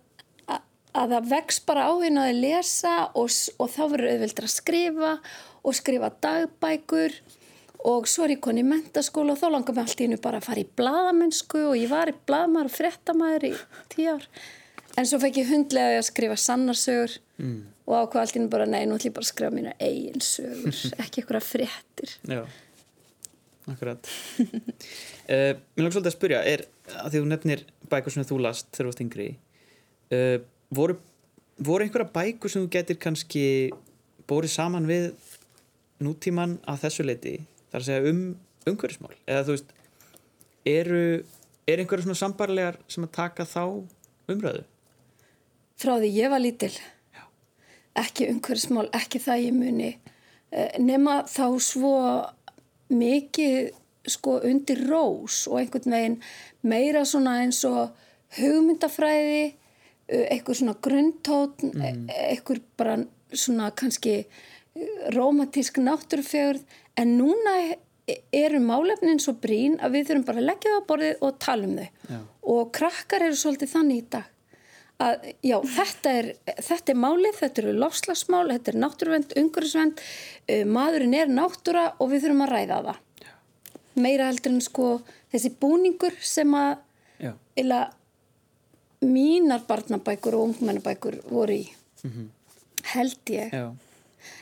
að, 0.50 0.62
að 0.99 1.14
það 1.14 1.30
vex 1.32 1.61
bara 1.68 1.88
á 1.88 1.92
hérna 2.02 2.26
að 2.26 2.42
lesa 2.42 2.96
og, 3.14 3.30
og 3.30 3.73
þá 3.73 3.82
verður 3.94 4.12
auðveldur 4.14 4.49
að 4.49 4.56
skrifa 4.56 5.12
og 5.66 5.75
skrifa 5.75 6.12
dagbækur 6.23 7.14
og 7.87 8.06
svo 8.11 8.26
er 8.26 8.37
ég 8.37 8.42
koni 8.42 8.62
í 8.64 8.66
mentaskóla 8.66 9.35
og 9.35 9.40
þá 9.40 9.49
langar 9.52 9.76
mig 9.76 9.85
allt 9.85 10.00
í 10.00 10.06
hennu 10.06 10.18
bara 10.23 10.40
að 10.40 10.49
fara 10.49 10.62
í 10.62 10.68
bladamennsku 10.78 11.62
og 11.70 11.78
ég 11.78 11.90
var 11.90 12.11
í 12.11 12.14
bladamæður 12.26 12.70
og 12.70 12.75
fréttamaður 12.75 13.49
í 13.50 13.52
tíu 13.92 14.14
ár 14.14 14.28
en 14.96 15.08
svo 15.08 15.20
fekk 15.23 15.40
ég 15.42 15.50
hundlega 15.50 15.99
að 16.00 16.06
skrifa 16.08 16.37
sannarsögur 16.40 17.16
mm. 17.42 17.58
og 17.87 17.96
ákvað 18.00 18.23
allt 18.23 18.37
í 18.37 18.38
hennu 18.40 18.52
bara 18.52 18.68
nei, 18.70 18.85
nú 18.88 18.96
ætlum 18.96 19.11
ég 19.11 19.16
bara 19.18 19.26
að 19.26 19.32
skrifa 19.32 19.54
mína 19.54 19.75
eigin 19.78 20.25
sögur 20.25 20.80
ekki 21.04 21.23
einhverja 21.23 21.44
fréttir 21.46 22.14
Já, 22.32 22.42
akkurat. 23.75 24.12
uh, 24.40 25.52
mér 25.76 25.85
langt 25.85 25.99
svolítið 25.99 26.12
að 26.12 26.16
spyrja, 26.16 26.42
er 26.42 26.66
að 27.02 27.11
því 27.12 27.23
þú 27.23 27.30
nefnir 27.32 27.66
bækur 27.92 28.14
sem 28.14 28.26
þú 28.26 28.40
last 28.46 28.70
þegar 28.73 28.87
þú 28.87 28.92
varst 28.92 29.04
yngri, 29.06 29.28
uh, 30.16 30.38
voru, 30.75 30.99
voru 31.58 31.87
einhverja 31.87 32.11
bækur 32.14 32.52
sem 32.52 32.64
þú 32.64 32.73
getur 32.78 33.02
kannski 33.02 33.46
bórið 34.26 34.56
saman 34.56 34.88
við 34.90 35.12
nútíman 36.02 36.58
að 36.68 36.86
þessu 36.86 37.06
leiti, 37.06 37.34
þar 37.72 37.82
að 37.82 37.88
segja 37.88 38.12
um 38.12 38.22
umhverfismál, 38.66 39.14
eða 39.26 39.44
þú 39.46 39.56
veist, 39.56 39.74
eru, 40.66 41.02
er 41.66 41.82
einhverja 41.82 42.06
svona 42.08 42.22
sambarlegar 42.22 42.80
sem 42.90 43.06
að 43.06 43.14
taka 43.16 43.46
þá 43.48 43.62
umræðu? 44.32 44.64
frá 45.80 45.96
því 46.00 46.12
ég 46.16 46.32
var 46.32 46.42
lítil 46.42 46.72
ekki 47.96 48.28
umhverfismál, 48.28 48.88
ekki 48.96 49.20
það 49.24 49.42
ég 49.46 49.56
muni 49.56 49.90
eh, 50.52 50.76
nema 50.82 51.22
þá 51.28 51.46
svo 51.64 51.96
mikið 52.92 53.70
sko 54.06 54.36
undir 54.46 54.84
rós 54.86 55.44
og 55.50 55.60
einhvern 55.60 55.96
veginn 55.96 56.18
meira 56.68 57.04
svona 57.08 57.40
eins 57.42 57.62
og 57.68 57.96
hugmyndafræði 58.36 59.42
eh, 59.46 60.26
einhver 60.34 60.58
svona 60.58 60.76
grundtótt 60.84 61.64
mm. 61.66 62.10
einhver 62.14 62.62
bara 62.78 62.98
svona 63.32 63.72
kannski 63.76 64.22
eh, 64.76 65.11
rómatísk 65.16 65.80
náttúrufjörð 65.83 66.62
en 67.00 67.16
núna 67.18 67.56
eru 68.33 68.61
málefnin 68.62 69.18
svo 69.18 69.35
brín 69.42 69.80
að 69.83 69.97
við 69.97 70.09
þurfum 70.11 70.26
bara 70.28 70.42
að 70.42 70.49
leggja 70.52 70.73
það 70.76 70.78
á 70.78 70.88
borðið 70.92 71.23
og 71.26 71.38
tala 71.42 71.66
um 71.66 71.76
þau 71.80 71.88
Já. 72.12 72.18
og 72.54 72.73
krakkar 72.76 73.25
eru 73.26 73.38
svolítið 73.40 73.73
þannig 73.73 74.02
í 74.02 74.09
dag 74.14 74.33
að 75.02 75.26
já, 75.45 75.56
þetta 75.61 76.12
er, 76.21 76.28
þetta 76.64 76.92
er 76.92 76.99
málið, 77.02 77.35
þetta 77.37 77.62
eru 77.62 77.73
lofslagsmál, 77.76 78.47
þetta 78.49 78.73
er 78.73 78.78
náttúruvend, 78.80 79.35
umhverfisvend, 79.42 80.00
uh, 80.49 80.62
maðurinn 80.73 81.16
er 81.18 81.28
náttúra 81.28 81.83
og 82.00 82.12
við 82.14 82.25
þurfum 82.25 82.45
að 82.47 82.52
ræða 82.54 82.78
það. 82.87 83.02
Meira 84.00 84.30
heldur 84.30 84.54
en 84.54 84.64
sko 84.64 84.87
þessi 85.35 85.50
búningur 85.61 86.16
sem 86.25 86.56
að 86.56 86.78
Já, 87.21 87.33
eila 87.61 87.83
mínar 89.04 89.66
barnabækur 89.68 90.38
og 90.38 90.50
ungmennabækur 90.50 91.18
voru 91.28 91.61
í, 91.61 91.66
held 92.95 93.33
ég. 93.33 93.52
já, 93.52 93.68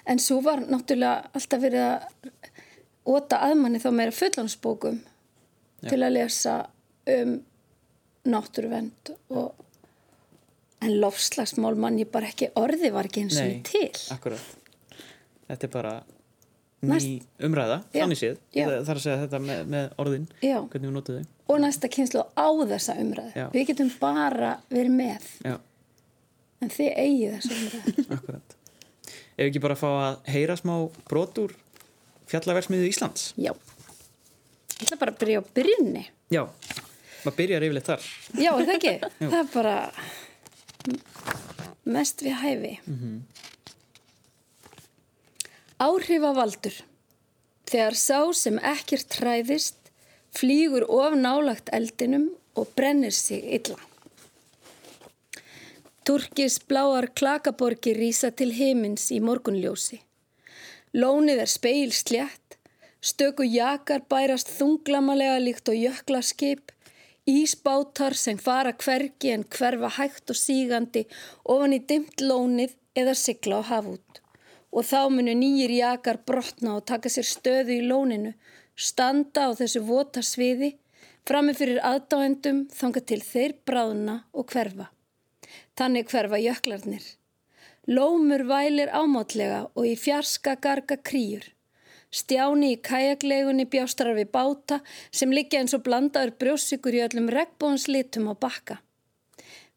En 0.06 0.18
svo 0.22 0.40
var 0.44 0.62
náttúrulega 0.64 1.30
alltaf 1.34 1.60
verið 1.60 1.84
að 1.88 2.30
óta 3.14 3.40
aðmanni 3.44 3.80
þá 3.82 3.90
meira 3.92 4.14
fullansbókum 4.16 5.00
til 5.84 6.00
að 6.00 6.14
lesa 6.16 6.54
um 7.12 7.34
náttúruvend 8.24 9.10
og 9.28 9.54
en 10.84 10.94
lofslagsmál 11.00 11.76
mann 11.80 11.98
ég 12.00 12.08
bara 12.12 12.28
ekki 12.32 12.48
orði 12.60 12.90
var 12.92 13.08
ekki 13.08 13.24
eins 13.26 13.36
og 13.40 13.48
Nei. 13.50 13.60
til. 13.64 13.90
akkurat. 14.12 14.40
Þetta 15.48 15.64
er 15.68 15.72
bara 15.72 15.92
ný 16.84 16.88
Næst- 16.94 17.26
umræða, 17.48 17.78
Já, 17.92 18.00
þannig 18.04 18.18
séð, 18.20 18.38
er 18.56 18.72
að 18.84 19.00
segja 19.00 19.20
þetta 19.26 19.38
með, 19.40 19.60
með 19.72 19.94
orðin, 19.98 20.26
Já. 20.44 20.58
hvernig 20.68 20.88
við 20.88 20.92
notum 20.96 21.18
þau. 21.20 21.26
Og 21.54 21.60
næsta 21.60 21.88
kynslu 21.92 22.24
á 22.36 22.48
þessa 22.72 22.96
umræðu. 23.00 23.32
Já. 23.36 23.46
Við 23.52 23.66
getum 23.70 23.90
bara 24.00 24.50
verið 24.70 24.92
með, 24.96 25.28
Já, 25.44 25.56
en 26.60 26.68
þið 26.68 26.90
eigið 27.04 27.38
þessa 27.38 27.54
umræðu. 27.60 28.04
akkurat. 28.18 28.56
Ef 29.34 29.48
ekki 29.48 29.62
bara 29.62 29.74
að 29.74 29.82
fá 29.82 29.90
að 29.90 30.32
heyra 30.34 30.56
smá 30.58 30.74
brot 31.10 31.38
úr 31.42 31.54
fjallaversmiðu 32.30 32.88
Íslands. 32.88 33.32
Já. 33.36 33.52
Ég 34.78 34.86
ætla 34.86 34.98
bara 35.00 35.14
að 35.14 35.20
byrja 35.22 35.42
á 35.42 35.44
byrjunni. 35.56 36.04
Já, 36.34 36.42
maður 37.24 37.36
byrjar 37.40 37.66
yfirleitt 37.66 37.90
þar. 37.90 38.08
Já, 38.38 38.50
er 38.52 38.66
það 38.68 38.74
ekki? 38.78 38.94
það 39.32 39.38
er 39.40 39.48
bara 39.54 39.76
mest 41.94 42.24
við 42.24 42.36
hæfi. 42.42 42.74
Áhrifavaldur. 45.84 46.76
Þegar 47.70 47.96
sá 47.98 48.20
sem 48.36 48.60
ekkert 48.62 49.08
træðist 49.12 49.90
flýgur 50.34 50.86
of 50.90 51.16
nálagt 51.18 51.70
eldinum 51.74 52.30
og 52.58 52.70
brennir 52.76 53.14
sig 53.14 53.42
illa. 53.58 53.78
Turkis 56.04 56.58
bláar 56.68 57.06
klakaborgir 57.16 57.96
rýsa 57.96 58.28
til 58.36 58.50
himins 58.52 59.06
í 59.08 59.22
morgunljósi. 59.24 60.02
Lónið 61.00 61.38
er 61.44 61.48
speil 61.48 61.94
slétt, 61.96 62.58
stöku 63.00 63.46
jakar 63.48 64.02
bærast 64.12 64.50
þunglamalega 64.52 65.38
líkt 65.40 65.70
og 65.72 65.78
jöklaskip, 65.80 66.74
ísbátar 67.24 68.12
sem 68.20 68.36
fara 68.36 68.74
hvergi 68.84 69.32
en 69.32 69.46
hverfa 69.56 69.88
hægt 69.96 70.34
og 70.34 70.36
sígandi 70.36 71.06
ofan 71.54 71.72
í 71.72 71.80
dimt 71.88 72.20
lónið 72.20 72.76
eða 73.00 73.14
sigla 73.16 73.62
á 73.64 73.68
hafút. 73.70 74.20
Og 74.76 74.84
þá 74.84 75.08
munu 75.14 75.32
nýjir 75.40 75.72
jakar 75.78 76.20
brotna 76.28 76.74
og 76.76 76.84
taka 76.90 77.08
sér 77.08 77.30
stöðu 77.30 77.78
í 77.78 77.86
lóninu, 77.88 78.34
standa 78.76 79.48
á 79.48 79.50
þessu 79.56 79.80
vota 79.88 80.20
sviði, 80.20 80.74
frammi 81.24 81.56
fyrir 81.56 81.80
aðdáendum 81.80 82.66
þanga 82.76 83.04
til 83.08 83.22
þeir 83.24 83.56
bráðna 83.64 84.18
og 84.36 84.52
hverfa. 84.52 84.90
Þannig 85.74 86.10
hverfa 86.12 86.38
jöklarnir. 86.38 87.04
Lómur 87.90 88.46
vælir 88.48 88.92
ámátlega 88.94 89.64
og 89.74 89.88
í 89.88 89.96
fjarska 89.98 90.54
garga 90.62 90.96
krýjur. 90.96 91.50
Stjáni 92.14 92.76
í 92.76 92.80
kajaklegunni 92.88 93.66
bjástrar 93.66 94.14
við 94.14 94.30
báta 94.36 94.78
sem 95.10 95.34
liggja 95.34 95.60
eins 95.60 95.74
og 95.74 95.82
blandaður 95.88 96.36
brjóssikur 96.38 96.94
í 96.94 97.02
öllum 97.02 97.26
regnbóns 97.34 97.88
litum 97.90 98.30
á 98.30 98.34
bakka. 98.38 98.78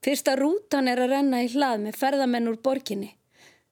Fyrsta 0.05 0.37
rútan 0.37 0.87
er 0.91 1.01
að 1.01 1.15
renna 1.15 1.41
í 1.43 1.49
hlað 1.55 1.81
með 1.87 1.97
ferðamenn 2.03 2.51
úr 2.51 2.61
borginni. 2.61 3.11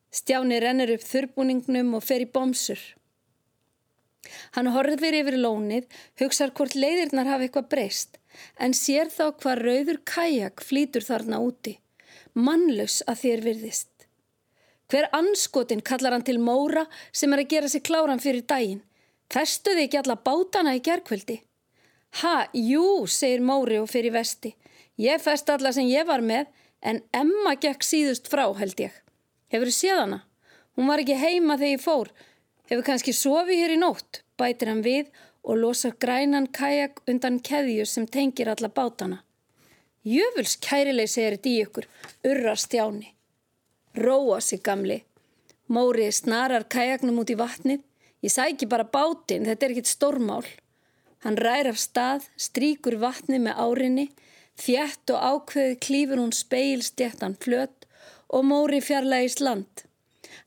Stjáni 0.09 0.57
rennir 0.63 0.95
upp 0.95 1.05
þurbúningnum 1.05 1.93
og 1.93 2.03
fer 2.03 2.25
í 2.25 2.31
bomsur. 2.31 2.81
Hann 4.57 4.73
horfir 4.73 5.13
yfir 5.21 5.37
lónið, 5.37 5.85
hugsar 6.19 6.51
hvort 6.57 6.73
leiðirnar 6.73 7.29
hafa 7.29 7.45
eitthvað 7.45 7.71
breyst, 7.73 8.17
en 8.57 8.73
sér 8.73 9.13
þá 9.13 9.29
hvað 9.37 9.61
rauður 9.67 9.99
kajak 10.15 10.65
flýtur 10.65 11.05
þarna 11.05 11.43
úti. 11.45 11.77
Mannlaus 12.35 12.99
að 13.07 13.21
þér 13.21 13.43
virðist. 13.45 13.91
Hver 14.91 15.07
anskotin 15.15 15.81
kallar 15.81 16.13
hann 16.13 16.25
til 16.27 16.37
Móra 16.37 16.83
sem 17.15 17.31
er 17.33 17.41
að 17.41 17.51
gera 17.53 17.69
sig 17.71 17.83
kláran 17.87 18.21
fyrir 18.21 18.43
daginn. 18.43 18.83
Festuði 19.31 19.87
ekki 19.87 20.01
alla 20.01 20.17
bátana 20.19 20.75
í 20.75 20.81
gerkvöldi? 20.83 21.39
Ha, 22.21 22.45
jú, 22.53 23.07
segir 23.07 23.41
Móri 23.41 23.79
og 23.81 23.89
fyrir 23.89 24.13
vesti. 24.13 24.53
Ég 25.01 25.23
fest 25.23 25.49
alla 25.49 25.71
sem 25.75 25.87
ég 25.89 26.05
var 26.07 26.21
með 26.21 26.51
en 26.83 27.01
Emma 27.15 27.55
gekk 27.55 27.83
síðust 27.83 28.29
frá 28.31 28.45
held 28.59 28.83
ég. 28.83 28.93
Hefur 29.51 29.71
þið 29.71 29.77
séð 29.79 30.01
hana? 30.03 30.19
Hún 30.75 30.91
var 30.91 31.01
ekki 31.01 31.17
heima 31.17 31.57
þegar 31.57 31.73
ég 31.73 31.83
fór. 31.83 32.11
Hefur 32.69 32.85
kannski 32.87 33.13
sofið 33.15 33.61
hér 33.63 33.73
í 33.75 33.79
nótt, 33.79 34.21
bætir 34.37 34.71
hann 34.71 34.83
við 34.85 35.07
og 35.45 35.59
losar 35.61 35.95
grænan 35.99 36.47
kajak 36.51 36.99
undan 37.07 37.39
keðju 37.39 37.85
sem 37.89 38.07
tengir 38.07 38.51
alla 38.51 38.69
bátana. 38.69 39.21
Jöfuls 40.05 40.59
kærileg 40.61 41.09
segir 41.09 41.33
þetta 41.33 41.49
í 41.49 41.61
ykkur, 41.63 41.85
urra 42.29 42.51
stjáni. 42.61 43.07
Róa 43.97 44.37
sig 44.37 44.61
gamli. 44.61 44.99
Móri 45.65 46.11
snarar 46.13 46.67
kajaknum 46.69 47.23
út 47.23 47.31
í 47.33 47.37
vatnið. 47.39 47.81
Ég 48.21 48.33
sæki 48.33 48.67
bara 48.69 48.85
bátinn, 48.85 49.47
þetta 49.49 49.65
er 49.65 49.73
ekkit 49.73 49.89
stórmál. 49.89 50.45
Hann 51.25 51.39
rær 51.41 51.71
af 51.71 51.79
stað, 51.81 52.27
stríkur 52.37 52.99
vatnið 53.01 53.47
með 53.47 53.63
árinni, 53.65 54.05
þjætt 54.61 55.15
og 55.15 55.25
ákveði 55.31 55.79
klífur 55.87 56.21
hún 56.21 56.35
speilstjættan 56.37 57.33
flött 57.41 57.89
og 58.29 58.45
Móri 58.45 58.83
fjarlægist 58.85 59.41
land. 59.41 59.85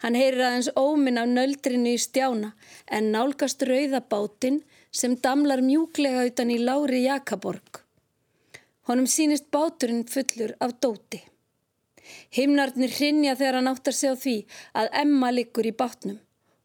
Hann 0.06 0.14
heyrir 0.14 0.44
aðeins 0.52 0.70
óminn 0.78 1.18
af 1.18 1.26
nöldrinu 1.34 1.96
í 1.96 1.98
stjána 1.98 2.52
en 2.86 3.10
nálgast 3.10 3.66
rauðabátinn 3.66 4.62
sem 4.94 5.18
damlar 5.18 5.66
mjúklega 5.66 6.28
utan 6.30 6.54
í 6.54 6.62
lári 6.62 7.02
Jakaborg. 7.08 7.87
Honum 8.88 9.04
sínist 9.04 9.50
báturinn 9.52 10.06
fullur 10.08 10.54
af 10.64 10.70
dóti. 10.80 11.18
Himnarnir 12.32 12.94
hrinja 12.96 13.34
þegar 13.36 13.58
hann 13.58 13.68
áttar 13.68 13.96
sig 13.96 14.08
á 14.08 14.16
því 14.16 14.36
að 14.80 14.88
Emma 15.02 15.28
liggur 15.34 15.68
í 15.68 15.74
bátnum. 15.82 16.16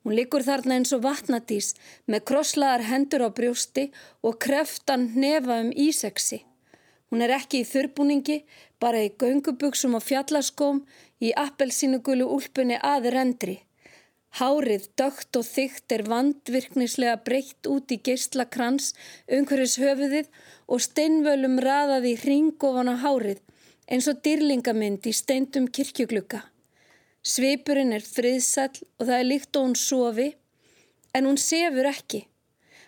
Hún 0.04 0.16
liggur 0.16 0.46
þarna 0.48 0.78
eins 0.78 0.94
og 0.96 1.04
vatnadís 1.04 1.74
með 2.08 2.24
krosslaðar 2.30 2.86
hendur 2.88 3.26
á 3.28 3.30
brjósti 3.36 3.90
og 4.24 4.40
kreftan 4.46 5.10
nefa 5.20 5.60
um 5.66 5.72
íseksi. 5.76 6.40
Hún 7.12 7.24
er 7.28 7.36
ekki 7.36 7.62
í 7.64 7.68
þurbúningi, 7.68 8.40
bara 8.80 9.04
í 9.04 9.12
göngubuksum 9.20 10.00
og 10.00 10.08
fjallaskóm, 10.08 10.80
í 11.20 11.36
appelsínugulu 11.46 12.26
úlpunni 12.38 12.80
að 12.80 13.12
rendri. 13.16 13.58
Hárið, 14.34 14.88
dögt 14.98 15.38
og 15.38 15.46
þygt 15.46 15.94
er 15.94 16.04
vandvirknislega 16.10 17.20
breytt 17.22 17.68
út 17.70 17.92
í 17.94 18.00
geistlakrans, 18.02 18.94
umhverjus 19.30 19.78
höfuðið 19.78 20.32
og 20.66 20.82
steinvölum 20.82 21.60
raðað 21.62 22.08
í 22.10 22.16
hringofana 22.24 22.96
hárið 23.04 23.44
eins 23.86 24.08
og 24.10 24.24
dýrlingamynd 24.26 25.06
í 25.06 25.14
steindum 25.14 25.68
kirkjuglukka. 25.70 26.42
Sveipurinn 27.24 27.94
er 27.96 28.04
friðsall 28.04 28.74
og 28.98 29.06
það 29.06 29.18
er 29.20 29.30
líkt 29.30 29.60
og 29.60 29.68
hún 29.68 29.78
sofi, 29.80 30.30
en 31.14 31.30
hún 31.30 31.40
sefur 31.40 31.88
ekki. 31.92 32.26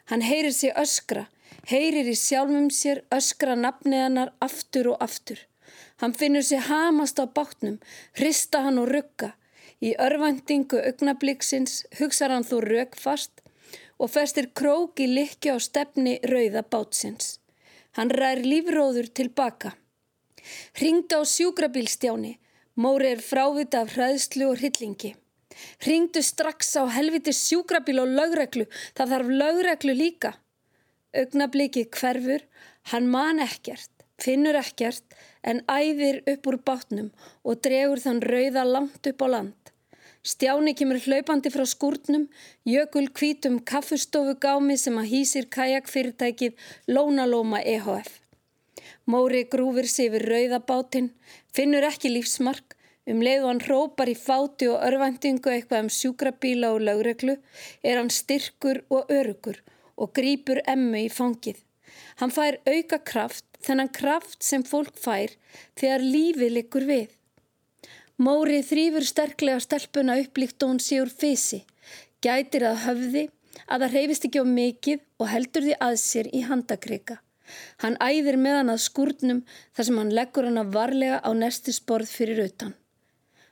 Hann 0.09 0.25
heyrir 0.25 0.53
sig 0.53 0.73
öskra, 0.73 1.27
heyrir 1.69 2.09
í 2.09 2.17
sjálfum 2.17 2.71
sér 2.73 3.03
öskra 3.13 3.55
nafniðanar 3.59 4.33
aftur 4.41 4.95
og 4.95 5.05
aftur. 5.05 5.39
Hann 6.01 6.17
finnur 6.17 6.43
sig 6.43 6.65
hamast 6.67 7.21
á 7.21 7.25
bátnum, 7.29 7.77
hrista 8.17 8.65
hann 8.65 8.81
og 8.81 8.89
rugga. 8.91 9.35
Í 9.83 9.95
örvendingu 9.99 10.79
augnabliksins 10.79 11.83
hugsa 11.99 12.29
hann 12.31 12.47
þú 12.47 12.61
rögfast 12.63 13.41
og 13.99 14.11
festir 14.11 14.51
krók 14.53 14.99
í 14.99 15.07
likki 15.11 15.51
á 15.51 15.57
stefni 15.59 16.19
rauða 16.23 16.63
bátsins. 16.63 17.39
Hann 17.95 18.11
rær 18.11 18.41
lífróður 18.43 19.07
tilbaka. 19.07 19.75
Ringdu 20.79 21.19
á 21.19 21.23
sjúkrabílstjáni, 21.23 22.37
Móri 22.75 23.13
er 23.15 23.21
frávita 23.23 23.85
af 23.85 23.93
hraðslu 23.95 24.49
og 24.51 24.59
hryllingi. 24.59 25.13
Ringdu 25.87 26.19
strax 26.19 26.75
á 26.75 26.83
helviti 26.91 27.31
sjúkrabíl 27.31 28.01
og 28.03 28.11
lögreglu, 28.17 28.65
það 28.97 29.11
þarf 29.13 29.29
lögreglu 29.41 29.95
líka. 29.95 30.31
Ögnablikið 31.15 31.87
hverfur, 31.95 32.43
hann 32.91 33.07
man 33.07 33.39
ekkert, 33.39 33.94
finnur 34.21 34.57
ekkert 34.59 35.15
en 35.43 35.61
æðir 35.69 36.21
upp 36.31 36.49
úr 36.49 36.57
bátnum 36.67 37.11
og 37.43 37.61
dregur 37.65 38.01
þann 38.01 38.23
rauða 38.23 38.65
langt 38.67 39.09
upp 39.11 39.25
á 39.25 39.27
land. 39.35 39.65
Stjáni 40.25 40.73
kemur 40.73 40.97
hlaupandi 41.05 41.51
frá 41.53 41.67
skúrnum, 41.69 42.23
jökul 42.65 43.11
kvítum 43.13 43.59
kaffustofu 43.61 44.33
gámi 44.41 44.77
sem 44.81 44.95
að 44.97 45.11
hýsir 45.11 45.45
kajakfyrirtækið 45.53 46.55
Lónalóma 46.89 47.59
EHF. 47.61 48.09
Móri 49.05 49.43
grúfir 49.45 49.85
sig 49.85 50.09
yfir 50.09 50.25
rauðabátinn, 50.31 51.11
finnur 51.53 51.85
ekki 51.85 52.09
lífsmark, 52.09 52.73
um 53.05 53.21
leið 53.21 53.43
og 53.43 53.51
hann 53.51 53.63
hrópar 53.67 54.09
í 54.09 54.17
fáti 54.17 54.71
og 54.71 54.81
örvendingu 54.87 55.51
eitthvað 55.53 55.85
um 55.85 55.93
sjúkrabíla 55.93 56.73
og 56.73 56.81
lögreglu, 56.87 57.37
er 57.85 58.01
hann 58.01 58.09
styrkur 58.09 58.81
og 58.89 59.13
örugur 59.13 59.61
og 59.95 60.09
grýpur 60.17 60.63
emmu 60.65 61.05
í 61.05 61.11
fangið. 61.13 61.61
Hann 62.17 62.33
fær 62.33 62.57
auka 62.65 62.97
kraft, 63.11 63.45
þennan 63.65 63.91
kraft 63.93 64.43
sem 64.45 64.63
fólk 64.63 64.95
fær 65.01 65.33
þegar 65.79 66.05
lífið 66.05 66.55
likur 66.59 66.87
við. 66.89 67.09
Móri 68.15 68.61
þrýfur 68.63 69.05
sterklega 69.09 69.59
stelpuna 69.59 70.15
upplíkt 70.21 70.63
og 70.63 70.75
hún 70.75 70.79
sé 70.79 71.01
úr 71.03 71.11
fysi, 71.11 71.65
gætir 72.23 72.63
að 72.69 72.81
höfði, 72.85 73.23
að 73.67 73.85
það 73.85 73.95
reyfist 73.97 74.27
ekki 74.27 74.43
á 74.43 74.45
mikið 74.47 75.03
og 75.19 75.31
heldur 75.31 75.65
því 75.65 75.77
að 75.87 75.97
sér 75.99 76.29
í 76.31 76.43
handakreika. 76.47 77.19
Hann 77.83 77.97
æðir 78.01 78.37
með 78.41 78.57
hann 78.59 78.73
að 78.73 78.83
skúrnum 78.85 79.41
þar 79.75 79.87
sem 79.87 79.99
hann 80.01 80.13
leggur 80.17 80.47
hann 80.47 80.61
að 80.61 80.73
varlega 80.75 81.19
á 81.21 81.29
nestisborð 81.35 82.09
fyrir 82.09 82.41
utan. 82.45 82.73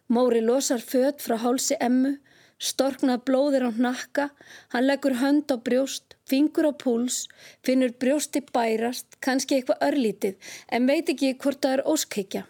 Móri 0.07 0.41
losar 0.43 0.81
född 0.83 1.21
frá 1.23 1.37
hálsi 1.43 1.77
emmu, 1.79 2.17
storknað 2.63 3.25
blóðir 3.27 3.67
á 3.67 3.71
nakka, 3.75 4.29
hann 4.73 4.87
leggur 4.87 5.17
hönd 5.19 5.51
á 5.51 5.57
brjóst, 5.59 6.15
fingur 6.29 6.69
á 6.69 6.73
púls, 6.73 7.27
finnur 7.65 7.93
brjósti 7.99 8.43
bærast, 8.55 9.19
kannski 9.19 9.59
eitthvað 9.59 9.85
örlítið 9.89 10.51
en 10.71 10.89
veit 10.89 11.11
ekki 11.11 11.35
hvort 11.35 11.61
það 11.63 11.77
er 11.77 11.85
óskækja. 11.93 12.43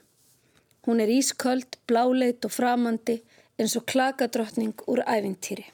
Hún 0.86 0.99
er 0.99 1.12
ísköld, 1.12 1.80
bláleit 1.88 2.45
og 2.45 2.52
framandi 2.52 3.21
eins 3.58 3.78
og 3.80 3.88
klakadrottning 3.89 4.76
úr 4.91 5.04
æfintýri. 5.08 5.69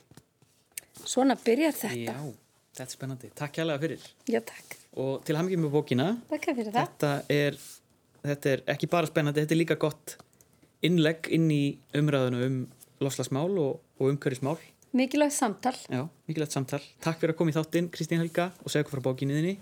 Svona 1.04 1.36
byrjar 1.39 1.73
þetta. 1.73 2.13
Já, 2.13 2.36
þetta 2.75 2.86
er 2.86 2.93
spennandi. 2.93 3.34
Takk 3.36 3.58
hjá 3.58 3.65
alveg 3.65 3.88
fyrir. 3.88 4.13
Já, 4.30 4.43
takk 4.45 4.80
og 4.97 5.21
til 5.25 5.38
hafmyggjum 5.38 5.65
með 5.65 5.75
bókina 5.75 6.08
Takk 6.30 6.49
fyrir 6.49 6.73
það 6.73 6.80
þetta 6.80 7.12
er, 7.34 7.60
þetta 8.25 8.52
er 8.54 8.63
ekki 8.73 8.89
bara 8.91 9.10
spennandi 9.10 9.43
þetta 9.43 9.56
er 9.56 9.62
líka 9.62 9.78
gott 9.82 10.15
innlegg 10.86 11.30
inn 11.36 11.49
í 11.52 11.63
umræðinu 11.97 12.41
um 12.47 12.58
lofslagsmál 13.04 13.52
og, 13.62 13.80
og 13.99 14.13
umhverfismál 14.13 14.57
Mikilvægt 14.95 15.35
samtal 15.35 15.75
Já, 15.85 16.07
mikilvægt 16.27 16.55
samtal 16.55 16.81
Takk 17.03 17.21
fyrir 17.21 17.35
að 17.35 17.39
koma 17.41 17.53
í 17.53 17.57
þáttinn 17.59 17.91
Kristín 17.93 18.23
Helga 18.23 18.49
og 18.63 18.73
segja 18.73 18.88
okkur 18.88 18.97
frá 18.97 19.12
bókinniðinni 19.12 19.59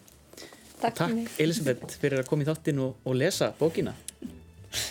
Takk, 0.78 0.96
takk 1.02 1.40
Elisabeth 1.42 1.98
fyrir 2.00 2.22
að 2.22 2.30
koma 2.30 2.46
í 2.46 2.50
þáttinn 2.50 2.82
og, 2.86 2.96
og 3.04 3.18
lesa 3.18 3.52
bókina 3.60 3.98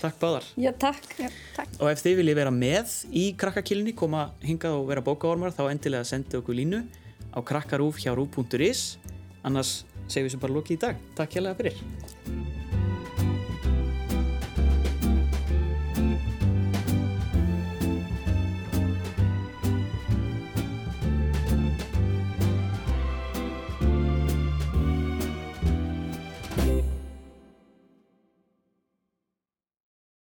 Takk 0.00 0.18
báðar 0.20 0.46
Já, 0.59 0.72
takk. 0.72 1.04
Já, 1.20 1.28
takk. 1.56 1.74
Og 1.80 1.90
ef 1.92 2.02
þið 2.02 2.20
viljið 2.20 2.38
vera 2.40 2.52
með 2.54 2.94
í 3.12 3.26
krakkakilni 3.38 3.94
koma 3.96 4.30
hingað 4.44 4.78
og 4.80 4.88
vera 4.90 5.04
bókaormar 5.04 5.54
þá 5.56 5.66
endilega 5.68 6.09
sendi 6.09 6.40
okkur 6.40 6.59
línu 6.59 6.82
á 7.37 7.38
krakkarúf 7.44 8.00
hjá 8.00 8.14
rúf.is 8.16 8.96
annars 9.44 9.85
segjum 10.09 10.28
við 10.28 10.37
sem 10.37 10.42
bara 10.42 10.56
lóki 10.56 10.76
í 10.76 10.82
dag. 10.82 11.00
Takk 11.18 11.38
hjá. 11.38 12.45